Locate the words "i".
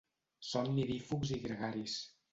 1.37-1.41